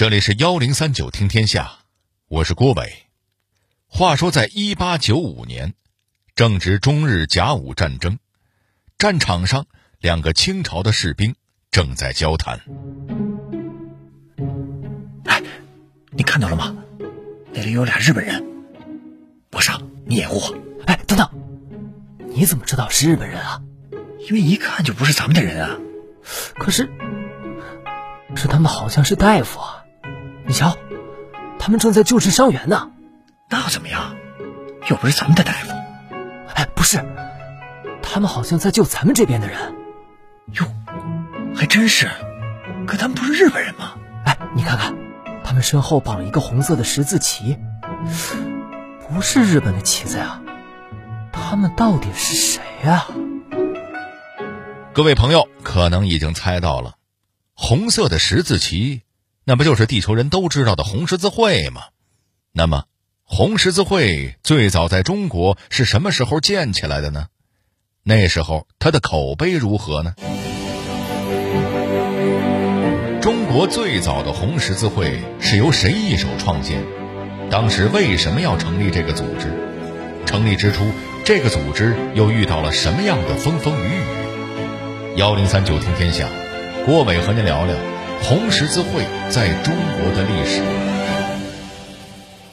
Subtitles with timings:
[0.00, 1.72] 这里是幺零三九听天下，
[2.26, 2.90] 我是郭伟。
[3.86, 5.74] 话说，在一八九五年，
[6.34, 8.18] 正值中日甲午战争，
[8.96, 9.66] 战场上
[9.98, 11.34] 两个清朝的士兵
[11.70, 12.58] 正在交谈。
[15.26, 15.42] 哎，
[16.12, 16.74] 你看到了吗？
[17.52, 18.42] 那里有俩日本人。
[19.50, 20.58] 不上，你掩护我。
[20.86, 21.28] 哎，等等，
[22.30, 23.60] 你怎么知道是日本人啊？
[24.20, 25.78] 因为一看就不是咱们的人啊。
[26.54, 26.90] 可是，
[28.34, 29.79] 是他们好像是大夫啊。
[30.50, 30.76] 你瞧，
[31.60, 32.90] 他们正在救治伤员呢。
[33.48, 34.16] 那怎么样？
[34.90, 35.70] 又不是咱们的大夫。
[36.56, 36.98] 哎，不是，
[38.02, 39.56] 他们好像在救咱们这边的人。
[40.54, 40.66] 哟，
[41.54, 42.10] 还真是。
[42.84, 43.92] 可他们不是日本人吗？
[44.24, 44.92] 哎，你看看，
[45.44, 47.56] 他们身后绑一个红色的十字旗，
[49.08, 50.42] 不是日本的旗子呀。
[51.30, 53.06] 他们到底是谁呀？
[54.92, 56.96] 各位朋友可能已经猜到了，
[57.54, 59.02] 红色的十字旗。
[59.50, 61.82] 那不就是地球人都知道的红十字会吗？
[62.52, 62.84] 那么，
[63.24, 67.26] 红十字会最早在中国是什么时候建起来的呢？
[68.04, 70.14] 那时候它的口碑如何呢？
[73.20, 76.84] 中国最早的红十字会是由谁一手创建？
[77.50, 79.50] 当时为什么要成立这个组织？
[80.26, 80.92] 成立之初，
[81.24, 85.16] 这个组织又遇到了什么样的风风雨雨？
[85.16, 86.28] 幺零三九听天下，
[86.86, 87.74] 郭伟和您聊聊。
[88.22, 90.62] 红十字会在中国的历史，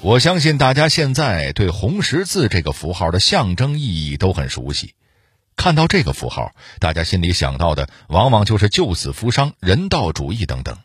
[0.02, 4.96] 我相信大家现在对红十字这个符号的象征意义都很熟悉。
[5.56, 10.78] 看到这个符号，大家心里想到的往往就是救死扶伤、人道主义等等。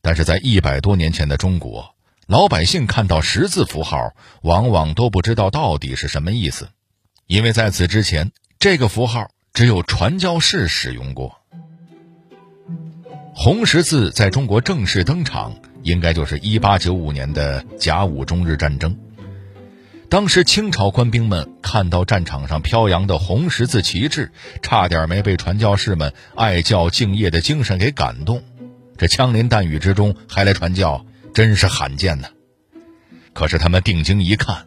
[0.00, 1.94] 但是在一百多年前的中国，
[2.26, 6.68] 老百姓看到十字符号，往往都不知道到底是什么意思，
[7.26, 11.40] 因为在此之前，这个符号只有传教士使用过。
[13.36, 18.96] 红十字在中国正式登场，应该就是一八九五年的甲午中日战争。
[20.08, 24.30] 当时清朝官兵们看到战场上飘扬的红十字旗帜，
[24.62, 28.44] 差点没被传教士们爱教敬业的精神给感动。
[28.96, 32.28] 这枪林弹雨之中还来传教，真是罕见呢。
[33.32, 34.66] 可是他们定睛一看，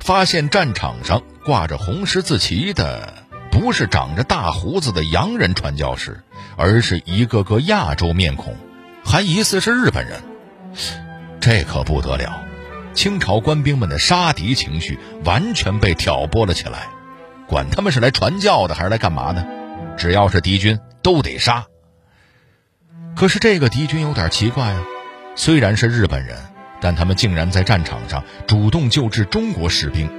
[0.00, 3.22] 发现战场上挂着红十字旗的。
[3.52, 6.22] 不是长着大胡子的洋人传教士，
[6.56, 8.56] 而是一个个亚洲面孔，
[9.04, 10.22] 还疑似是日本人。
[11.40, 12.44] 这可不得了！
[12.94, 16.88] 清朝官兵们的杀敌情绪完全被挑拨了起来，
[17.46, 19.46] 管他们是来传教的还是来干嘛的，
[19.96, 21.64] 只要是敌军都得杀。
[23.16, 24.82] 可是这个敌军有点奇怪啊，
[25.36, 26.36] 虽然是日本人，
[26.80, 30.10] 但他们竟然在战场上主动救治中国士兵。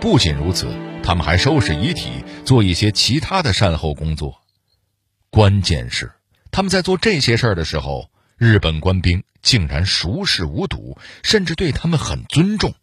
[0.00, 0.66] 不仅如此。
[1.02, 2.10] 他们还收拾遗体，
[2.44, 4.39] 做一些其他的善后工作。
[5.30, 6.12] 关键是，
[6.50, 12.74] 他们在做这些事儿的时候，日本官兵竟然熟视无睹，甚至对他们很尊重。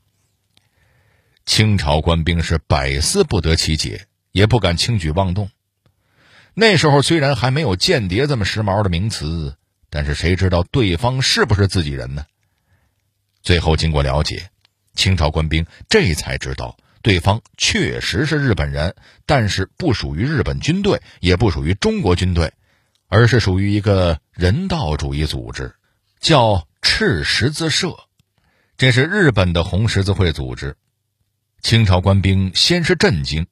[1.45, 5.49] 清朝官兵是百思不得其解，也不敢轻举妄动。
[6.53, 9.57] 那时候虽然还没有间谍这么时髦的名词，
[9.89, 12.25] 但是谁知道对方是不是自己人呢？
[13.43, 14.49] 最后经过了解，
[14.95, 16.77] 清朝官兵这才知道。
[17.01, 22.53] 对方确实是日本人，但是不属于日本军队，也不属于中国军队，
[23.07, 25.75] 而是属于一个人道主义组织，
[26.19, 27.95] 叫赤十字社。
[28.77, 30.75] 这是日本的红十字会组织。
[31.61, 33.47] 清朝官兵先是震惊，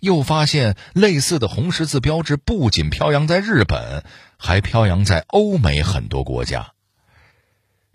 [0.00, 4.04] 又发现类似的红十字标志不仅飘扬在日本，
[4.36, 6.72] 还飘扬在欧美很多国家。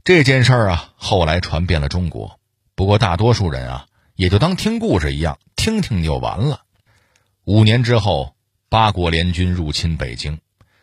[0.03, 2.39] 这件事儿啊，后来传遍了中国。
[2.75, 3.85] 不过大多数人啊。
[4.17, 6.63] 也就当听故事一样，听听就完了。
[7.43, 8.33] 五年之后，
[8.67, 10.39] 八国联军入侵北京，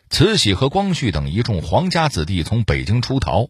[0.09, 3.49] 慈禧和光绪等一众皇家子弟从北京出逃，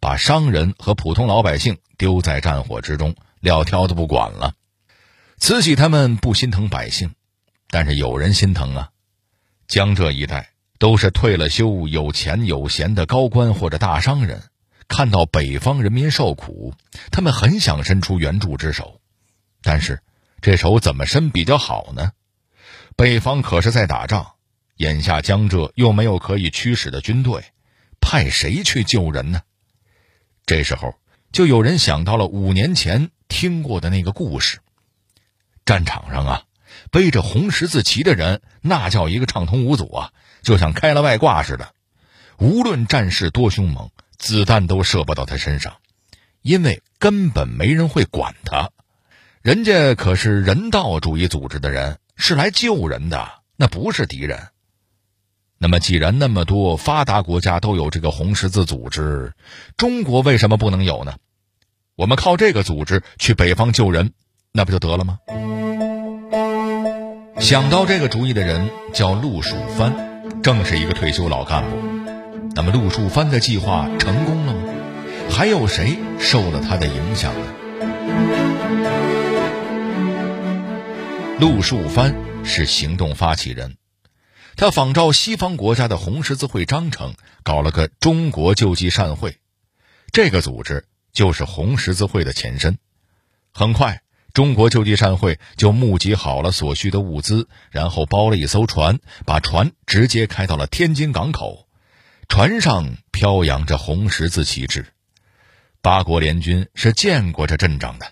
[0.00, 4.54] 把商人和普通老百姓丢在战火之中，撂挑子不管了。
[5.36, 7.10] 慈禧他们不心疼百姓，
[7.68, 8.88] 但是有人心疼啊。
[9.66, 14.44] 江浙一带都是退了休、有钱有闲的高官或者大商人，
[14.88, 16.72] 看到北方人民受苦，
[17.10, 19.02] 他们很想伸出援助之手。
[19.62, 20.00] 但是，
[20.40, 22.12] 这手怎么伸比较好呢？
[22.96, 24.32] 北方可是在打仗，
[24.76, 27.44] 眼下江浙又没有可以驱使的军队，
[28.00, 29.42] 派谁去救人呢？
[30.46, 30.94] 这时候，
[31.32, 34.60] 就有人想到了五年前听过的那个故事：
[35.66, 36.42] 战场上啊，
[36.90, 40.12] 背着红十字旗的人，那叫一个畅通无阻啊，
[40.42, 41.74] 就像开了外挂似的。
[42.38, 45.76] 无论战事多凶猛，子弹都射不到他身上，
[46.42, 48.70] 因为根本没人会管他。
[49.48, 54.38] 人家可是人道主义组织的人，是来救人的，那不是敌人。
[55.56, 59.32] 那么，既然那么多发达国家都有这个红十字组织，
[59.78, 61.14] 中国为什么不能有呢？
[61.96, 64.12] 我们靠这个组织去北方救人，
[64.52, 65.18] 那不就得了吗？
[67.40, 69.94] 想到这个主意的人叫陆树藩，
[70.42, 71.78] 正是一个退休老干部。
[72.54, 74.74] 那么，陆树藩的计划成功了吗？
[75.30, 77.46] 还有谁受了他的影响呢？
[81.40, 83.76] 陆树藩是行动发起人。
[84.56, 87.14] 他仿照西方国家的红十字会章程，
[87.44, 89.36] 搞了个中国救济善会，
[90.10, 92.76] 这个组织就是红十字会的前身。
[93.52, 94.02] 很快，
[94.34, 101.68] 中国救济善会就募集好了所需的物资，然后包了一艘船，把船直接开到了天津港口。
[102.28, 104.86] 船上飘扬着红十字旗帜。
[105.82, 108.10] 八国联军是见过这阵仗的，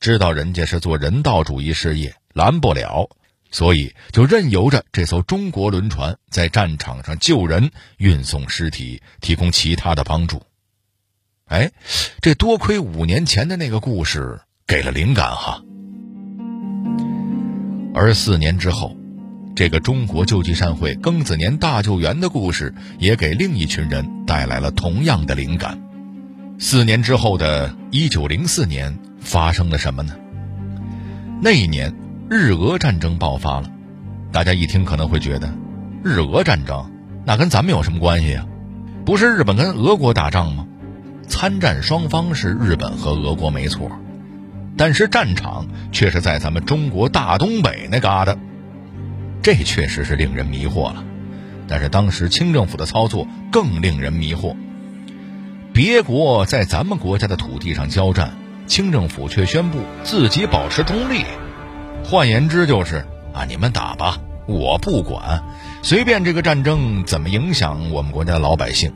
[0.00, 3.10] 知道人家是做人道主义事业，拦不了。
[3.50, 10.42] 所以，就任由着这艘中国轮船在战场上救人、运送尸体、提供其他的帮助。
[11.46, 11.70] 哎，
[12.22, 15.62] 这多亏五年前的那个故事给了灵感哈。
[17.92, 18.96] 而四年之后，
[19.54, 25.78] 这个中国救济善会庚子年大救援的故事也给另一群人带来了同样的灵感。
[26.58, 30.14] 四年之后的一九零四年，发生了什么呢？
[31.40, 31.94] 那一年。
[32.32, 33.68] 日俄战争爆发了，
[34.30, 35.52] 大家一听可能会觉得，
[36.04, 36.88] 日俄战争
[37.26, 38.46] 那跟咱们有什么关系呀？
[39.04, 40.64] 不是日本跟俄国打仗吗？
[41.26, 43.90] 参战双方是日本和俄国没错，
[44.76, 48.36] 但是战场却是在咱们中国大东北那嘎达，
[49.42, 51.02] 这确实是令人迷惑了。
[51.66, 54.54] 但是当时清政府的操作更令人迷惑，
[55.72, 58.34] 别国在咱们国家的土地上交战，
[58.70, 61.24] 清政府却宣布自己保持中立。
[62.04, 65.42] 换言之，就是啊，你们打吧，我不管，
[65.82, 68.92] 随便这个战争怎么影响我们国家老百姓。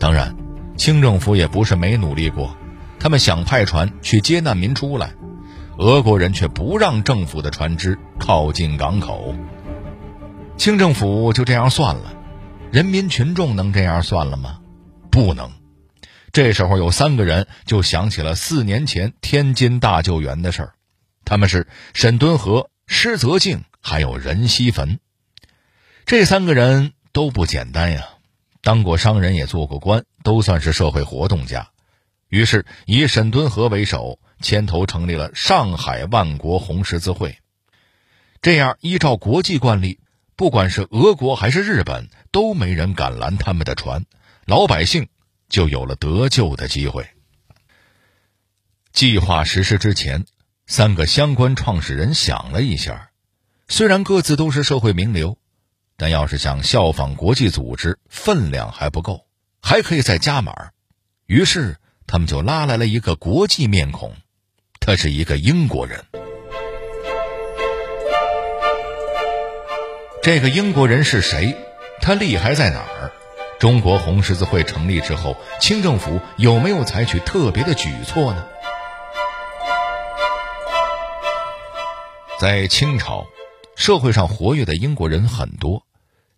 [0.00, 0.34] 当然，
[0.76, 2.56] 清政府也不是没努力过，
[2.98, 5.12] 他们想派船去接难民出来，
[5.78, 9.36] 俄国人却不让政府的船只靠近港口。
[10.56, 12.12] 清政府就这样算了，
[12.72, 14.58] 人民群众能这样算了吗？
[15.12, 15.48] 不能。
[16.36, 20.74] 这时候有三个人就想起了四年前天津大救援的事儿。
[21.24, 25.00] 他们是沈敦和、施泽静，还有任锡坟，
[26.04, 28.06] 这三个人都不简单呀，
[28.60, 31.70] 当过商人，也做过官，都算是社会活动家。
[32.28, 37.38] 于是以沈敦和为首，牵头成立了上海万国红十字会。
[38.42, 40.00] 这样，依照国际惯例，
[40.36, 44.04] 不管是俄国还是日本，都没人敢拦他们的船，
[44.44, 45.08] 老百姓
[45.48, 47.08] 就有了得救的机会。
[48.92, 50.24] 计划实施之前。
[50.68, 53.10] 三个相关创始人想了一下，
[53.68, 55.38] 虽然各自都是社会名流，
[55.96, 59.28] 但要是想效仿国际组织，分量还不够，
[59.62, 60.70] 还可以再加码。
[61.26, 61.76] 于是
[62.08, 64.16] 他们就拉来了一个国际面孔，
[64.80, 66.04] 他是一个英国人。
[70.20, 71.56] 这个英国人是谁？
[72.00, 73.12] 他厉害在哪儿？
[73.58, 78.46] 中国红十字会成立之后，清政府有没有采取特别的举措呢？
[82.38, 83.26] 在清朝，
[83.74, 85.86] 社会上活跃的英国人很多，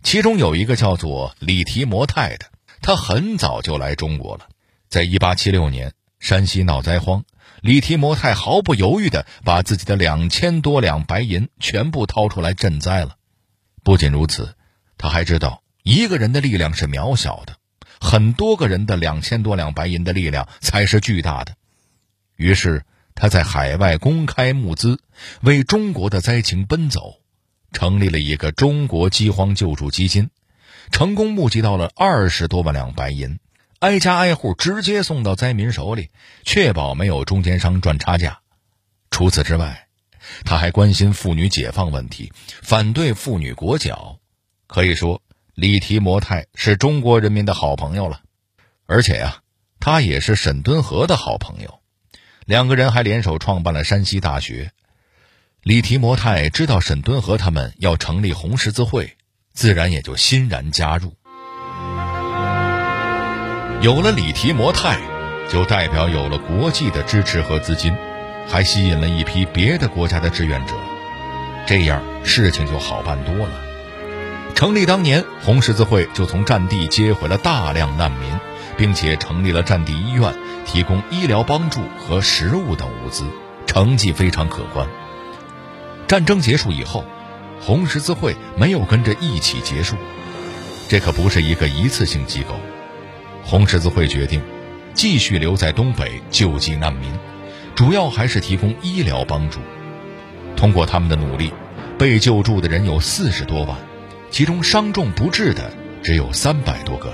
[0.04, 2.46] 其中有一个叫做李提摩太的，
[2.82, 4.46] 他很早就来中国了。
[4.88, 7.24] 在一八七六年，山西闹灾荒，
[7.60, 13.16] 李提摩太毫不犹豫地把自己的两千多两白银全部掏出来赈灾了。
[13.82, 14.54] 不仅如此，
[14.96, 17.56] 他还知道一个人的力量是渺小的，
[17.98, 21.54] 很多个人的两千多两白银的力量才是巨大的。
[22.36, 22.84] 于是。
[23.20, 25.00] 他在海外公开募资，
[25.40, 27.16] 为中国的灾情奔走，
[27.72, 30.30] 成立了一个中国饥荒救助基金，
[30.92, 33.40] 成功募集到了二十多万两白银，
[33.80, 36.10] 挨家挨户直接送到灾民手里，
[36.44, 38.38] 确保没有中间商赚差价。
[39.10, 39.88] 除此之外，
[40.44, 44.20] 他还关心妇女解放问题，反对妇女裹脚。
[44.68, 45.22] 可以说，
[45.60, 48.20] 李提摩太是中国人民的好朋友了，
[48.86, 49.38] 而且呀，
[49.80, 51.80] 他也是沈敦和的好朋友。
[52.46, 54.70] 两个人还联手创办了山西大学。
[55.64, 59.16] 李提摩太知道沈敦和他们要成立红十字会，
[59.52, 61.16] 自然也就欣然加入。
[63.80, 65.00] 有了李提摩太，
[65.48, 67.92] 就代表有了国际的支持和资金，
[68.46, 70.74] 还吸引了一批别的国家的志愿者，
[71.66, 73.67] 这样事情就好办多了。
[74.58, 78.28] 成立当年，红十字会就从战地接回了大量难民，
[78.76, 80.34] 并且成立了战地医院。
[80.66, 83.22] 提供医疗帮助和食物等物资，
[83.68, 84.88] 成绩非常可观。
[86.08, 87.04] 战争结束以后，
[87.60, 89.94] 红十字会没有跟着一起结束。
[90.88, 92.56] 这可不是一个一次性机构，
[93.44, 94.42] 红十字会决定
[94.92, 97.12] 继续留在东北救济难民，
[97.76, 99.60] 主要还是提供医疗帮助。
[100.56, 101.52] 通过他们的努力，
[101.96, 103.78] 被救助的人有四十多万，
[104.30, 107.12] 其中伤重不治的只有三百多个。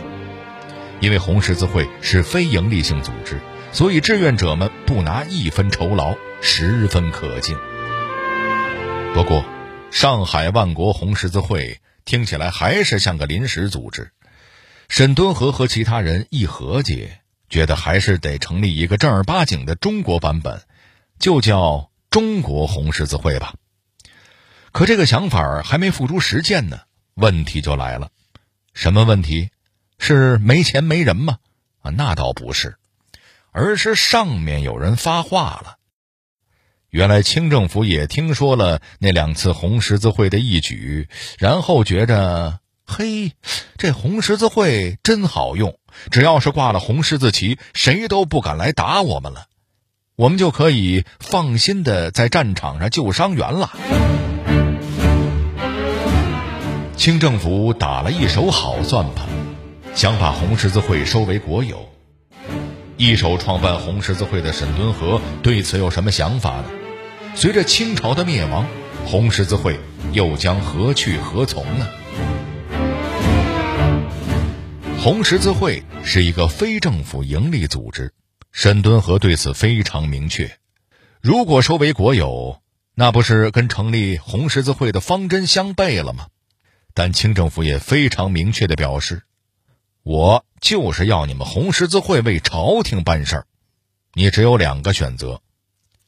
[1.00, 3.40] 因为红十字会是非营利性组织，
[3.72, 7.58] 所以志愿者们不拿一分酬劳，十分可敬。
[9.12, 9.44] 不过，
[9.90, 14.12] 上海万国红十字会听起来还是像个临时组织。
[14.88, 17.10] 沈敦和和其他人一合计，
[17.48, 20.62] 觉得还是得成立一个正儿八经的中国版本，
[21.18, 23.54] 就叫中国红十字会吧。
[24.72, 26.80] 可这个想法还没付诸实践呢，
[27.14, 28.10] 问题就来了。
[28.72, 29.50] 什么问题？
[29.98, 31.38] 是没钱没人吗？
[31.80, 32.76] 啊，那倒不是，
[33.52, 35.76] 而是上面有人发话了。
[36.90, 43.32] 原来清政府也听说了那两次红十字会的义举，然后觉着，嘿，
[43.78, 45.78] 这红十字会真好用，
[46.10, 49.46] 只要是挂了红十字旗，谁都不敢来打我们了，
[50.16, 54.33] 我们就可以放心的在战场上救伤员了。
[56.96, 59.28] 清政府打了一手好算盘。
[59.94, 61.88] 想把红十字会收为国有，
[62.96, 66.64] 一手创办红十字会的沈敦和对此有什么想法呢？
[67.36, 68.66] 随着清朝的灭亡，
[69.06, 69.78] 红十字会
[70.12, 71.86] 又将何去何从呢？
[74.98, 78.12] 红十字会是一个非政府营利组织，
[78.50, 80.58] 沈敦和对此非常明确。
[81.20, 82.60] 如果收为国有，
[82.96, 86.26] 那不是跟成立红十字会的方针相悖了吗？
[86.94, 89.22] 但清政府也非常明确的表示。
[90.02, 93.46] 我就是要你们红十字会为朝廷办事儿，
[94.12, 95.42] 你只有两个选择：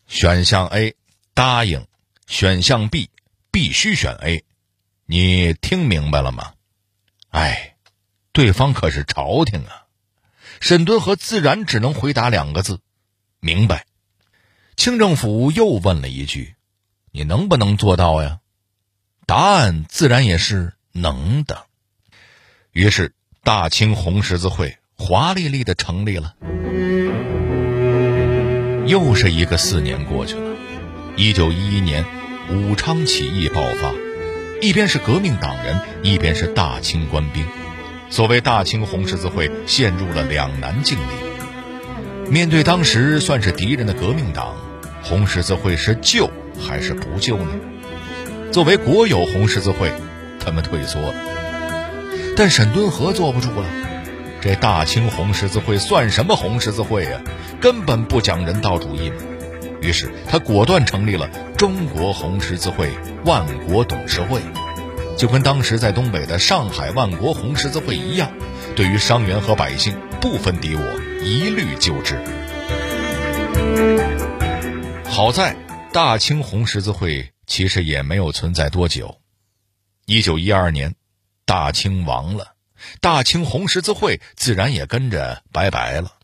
[0.06, 0.94] 选项 A
[1.34, 1.86] 答应，
[2.26, 3.10] 选项 B
[3.50, 4.44] 必须选 A。
[5.06, 6.52] 你听明白了吗？
[7.30, 7.76] 哎，
[8.32, 9.86] 对方可是朝廷啊！
[10.60, 12.80] 沈敦和自然只能回答两个字：
[13.40, 13.86] 明白。
[14.76, 16.54] 清政府又问了一句
[17.12, 18.40] ：“你能不能做到呀？”
[19.26, 21.66] 答案自然也是能的。
[22.72, 23.12] 于是。
[23.46, 26.34] 大清红十字会华丽丽的成立了。
[28.88, 30.56] 又是一个四年过去了，
[31.14, 32.04] 一九一一年，
[32.50, 33.94] 武昌起义爆发，
[34.60, 37.46] 一边是革命党人，一边是大清官兵，
[38.10, 42.28] 所谓大清红十字会陷入了两难境地。
[42.28, 44.56] 面对当时算是敌人的革命党，
[45.04, 46.28] 红十字会是救
[46.60, 47.52] 还是不救呢？
[48.50, 49.92] 作为国有红十字会，
[50.46, 51.14] 他们退缩了。
[52.36, 53.66] 但沈敦和坐不住了，
[54.40, 57.20] 这大清红十字会算什么红十字会呀？
[57.60, 59.12] 根本不讲人道主义。
[59.82, 62.90] 于是他果断成立了中国红十字会
[63.24, 64.40] 万国董事会，
[65.16, 68.30] 就跟当时在东北的上海万国红十字会一样，
[68.74, 72.18] 对于伤员和百姓不分敌我，一律救治。
[75.04, 75.56] 好在
[75.92, 79.16] 大清红十字会其实也没有存在多久，
[80.06, 80.94] 一九一二年。
[81.48, 82.56] 大清亡了，
[83.00, 86.14] 大清红十字会自然也跟着拜拜了。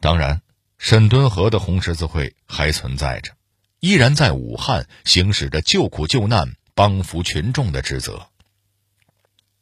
[0.00, 0.40] 当然，
[0.78, 3.32] 沈敦和的红十字会还存在着，
[3.80, 8.28] 依然在武汉行使着救苦救难、帮扶群众的职责。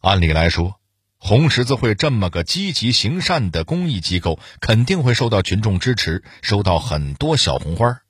[0.00, 0.78] 按理来说，
[1.18, 8.02] 红十字会这么个积极行善的公益机构，肯定会受到群众支持，收到很多小红花。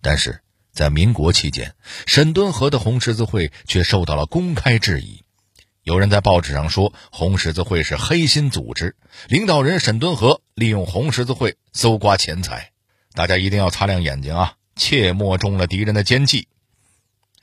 [0.00, 0.42] 但是
[0.72, 1.74] 在民国期间，
[2.06, 5.22] 沈敦和的红十字会却受到了公开质疑。
[5.82, 8.96] 有人在报纸上说，红十字会是黑心组织，
[9.28, 12.70] 领导人沈敦和利用红十字会搜刮钱财。
[13.14, 16.48] 大家一定要擦亮眼睛啊，切莫中了敌人的奸计。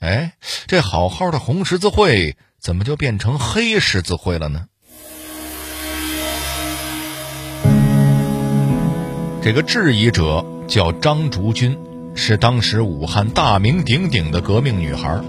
[0.00, 0.32] 哎，
[0.66, 4.66] 这好好的红十字会怎么就变成黑十字会了呢？
[9.42, 11.78] 这个质疑者叫张竹君，
[12.22, 15.22] 是当时武汉大名鼎鼎的革命女孩。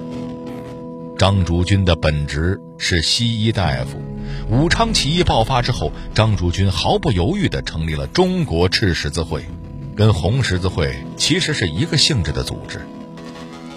[1.18, 4.02] 张竹君的本职是西医大夫。
[4.50, 9.46] 武昌起义爆发之后，张竹君毫不犹豫地成立了中国赤十字会，
[9.96, 12.82] 跟红十字会其实是一个性质的组织。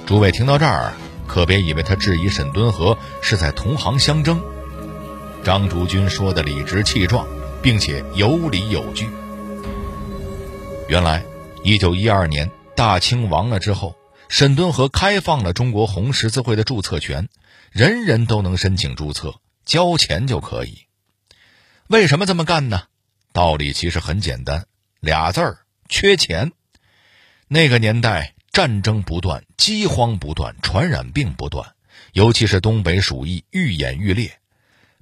[0.07, 0.93] 诸位听到这儿，
[1.29, 4.43] 可别以为他质疑沈敦和是在同行相争。
[5.45, 7.29] 张竹君说的理直气壮，
[7.63, 9.07] 并且有理有据。
[10.89, 11.25] 原来，
[11.63, 13.97] 一九一二年大清亡了之后。
[14.27, 17.29] 沈敦和开放了中国红十字会的注册权，
[17.71, 20.87] 人人都能申请注册，交钱就可以。
[21.89, 22.85] 为什么这么干呢？
[23.33, 24.67] 道理其实很简单，
[24.99, 26.53] 俩字儿：缺钱。
[27.49, 31.75] 那个年代战争不断，饥荒不断，传染病不断，
[32.13, 34.39] 尤其是东北鼠疫愈演愈烈。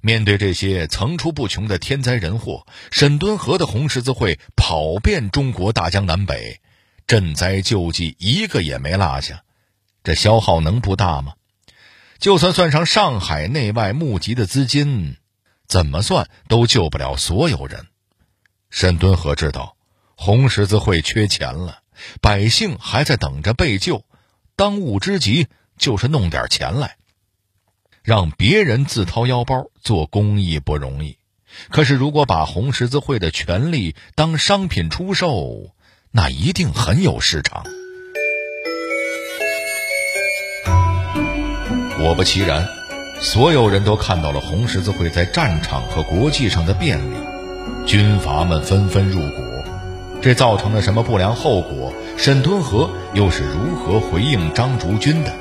[0.01, 6.59] 面对这些层出不穷的天灾人祸，沈敦和的红十字会跑遍中国大江南北，
[7.07, 9.43] 赈灾救济一个也没落下。
[10.03, 11.33] 这消耗能不大吗？
[12.19, 15.17] 就算算上上海内外募集的资金，
[15.67, 17.87] 怎么算都救不了所有人。
[18.69, 19.75] 沈敦和知道，
[20.15, 21.79] 红十字会缺钱了，
[22.21, 24.05] 百姓还在等着被救，
[24.55, 26.97] 当务之急就是弄点钱来。
[28.03, 31.17] 让别人自掏腰包做公益不容易，
[31.69, 35.73] 可是如果把红十字会的权利当商品出售，
[36.15, 37.63] 那一定很有市场。
[41.97, 42.67] 果不其然，
[43.19, 47.17] 所有人都看到了红十字会在战场和国际上的便利，
[47.87, 49.41] 军阀们纷纷入股，
[50.21, 51.91] 这造成了什么不良后果？
[52.15, 55.33] 沈敦和又是如何回应张竹君的？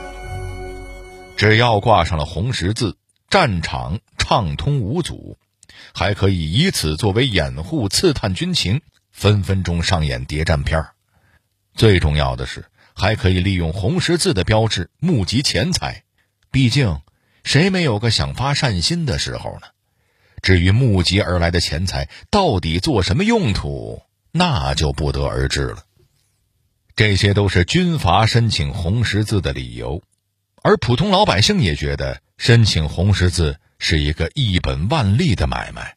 [1.37, 2.97] 只要挂上了红十字，
[3.29, 5.37] 战场畅通无阻，
[5.93, 8.81] 还可以以此作为掩护，刺探军情，
[9.12, 10.85] 分分钟上演谍战片。
[11.75, 12.64] 最重要的是，
[12.95, 16.02] 还可以利用红十字的标志募集钱财。
[16.50, 17.00] 毕竟，
[17.45, 19.69] 谁没有个想发善心的时候呢？
[20.42, 24.02] 至于募集而来的钱财到底做什么用途，
[24.33, 25.85] 那就不得而知了。
[26.97, 30.02] 这些都是军阀申请红十字的理由。
[30.62, 35.97] 而普通老百姓也觉得申请红十字是一个一本万利的买卖。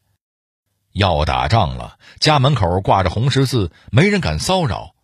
[0.96, 4.94] 要打仗了，家门口挂着红十字，没人敢骚扰。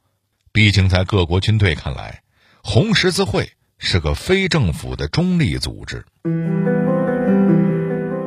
[0.50, 2.22] 毕竟在各国军队看来，
[2.62, 6.06] 红十字会是个非政府的中立组织，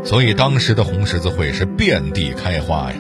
[0.04, 2.98] 所以当时的红十字会是遍地开花呀。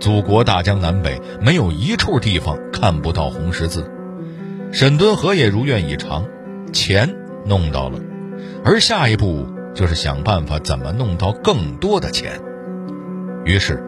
[0.00, 3.92] 祖国大江南北，没有一处地方看不到红十字。
[4.72, 6.26] 沈敦和也如愿以偿，
[6.72, 7.14] 钱。
[7.44, 7.98] 弄到了，
[8.64, 12.40] 而下一步就是想办法怎么弄到更多的钱。
[13.44, 13.82] 于是，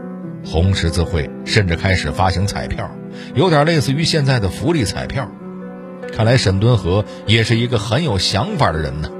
[0.44, 2.90] 红十字会甚至开始发行彩票，
[3.34, 5.30] 有点类似于现在的福利彩票。
[6.12, 9.10] 看来沈敦和也是一个很有想法的人呢。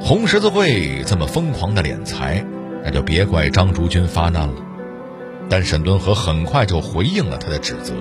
[0.00, 2.44] 红十字会这么疯狂的敛财，
[2.84, 4.54] 那就别怪张竹君发难了。
[5.48, 7.94] 但沈敦和很快就回应了他的指责，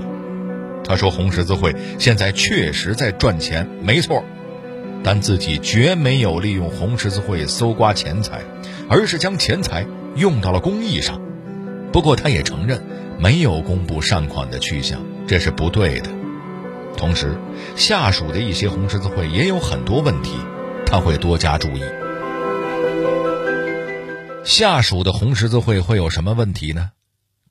[0.84, 4.24] 他说：“红十字会现在确实在赚钱，没错。”
[5.04, 8.42] 但自己绝没有利用红十字会搜刮钱财，
[8.90, 9.86] 而是将钱财
[10.17, 11.21] 用到了公益上。
[11.93, 12.84] 不过，他也承认
[13.19, 16.10] 没有公布善款的去向，这是不对的。
[16.97, 17.38] 同时，
[17.75, 20.32] 下属的一些红十字会也有很多问题，
[20.86, 21.82] 他会多加注意。
[24.43, 26.91] 下属的红十字会会有什么问题呢？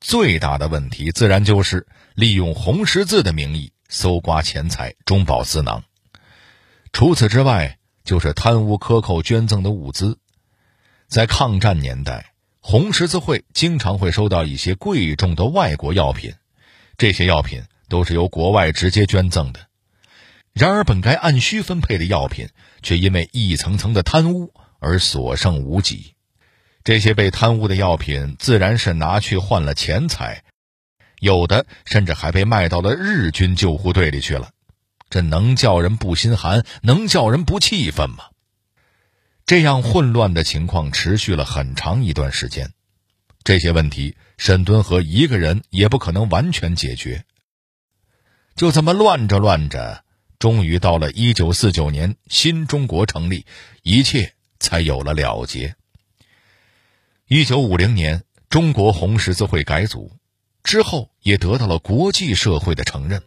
[0.01, 5.83] 最大的问题自然就是利用红十字的名义搜刮钱财，中饱私囊。
[6.93, 10.19] 除此之外，就是贪污克扣捐赠的物资。
[11.09, 12.33] 在抗战年代，
[12.69, 16.35] 红十字会经常会收到一些贵重的外国药品，
[16.99, 19.69] 这些药品都是由国外直接捐赠的。
[20.53, 22.49] 然而，本该按需分配的药品，
[22.83, 26.15] 却因为一层层的贪污而所剩无几。
[26.83, 30.43] 这些被贪污的药品，自然是拿去换了钱财，
[31.21, 34.51] 有的甚至还被卖到了日军救护队里去了。
[35.09, 38.25] 这能叫人不心寒，能叫人不气愤吗？
[39.47, 42.73] 这样混乱的情况持续了很长一段时间，
[43.45, 47.25] 这些问题沈敦和一个人也不可能完全解决。
[48.57, 50.03] 就这么乱着乱着，
[50.41, 53.47] 终于到了一九四九年，新中国成立，
[53.83, 55.77] 一切才有了了结。
[57.29, 60.11] 一九五零年，中国红十字会改组
[60.65, 63.23] 之后，也得到了国际社会的承认。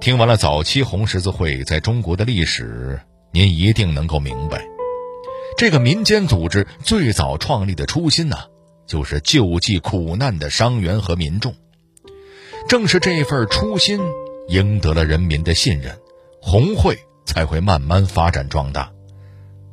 [0.00, 2.98] 听完了早期红十字会在中国的历史，
[3.32, 4.64] 您一定能够明白，
[5.58, 8.38] 这个民间组织最早创立的初心呢，
[8.86, 11.54] 就是救济苦难的伤员和民众。
[12.66, 14.00] 正是这份初心
[14.48, 15.98] 赢得了人民的信任，
[16.40, 18.90] 红会才会慢慢发展壮大。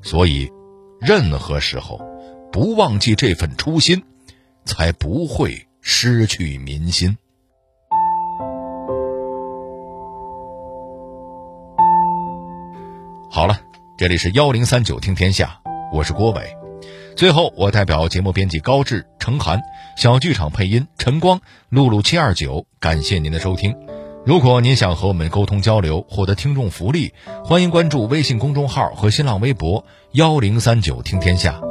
[0.01, 0.51] 所以，
[0.99, 2.01] 任何时候
[2.51, 4.03] 不忘记这份初心，
[4.65, 7.17] 才不会失去民心。
[13.37, 13.59] 好了，
[13.99, 15.59] 这里是幺零三九听天下，
[15.93, 16.57] 我是郭伟。
[17.15, 19.61] 最后，我代表节目编辑高志、程涵、
[19.95, 23.75] 小剧场配音陈光、露露七二九，感谢您的收听。
[24.25, 27.13] 如果您想和我们沟通交流，获得听众福利，
[27.45, 31.61] 欢迎关注微信公众号和新浪微博幺零三九听天下。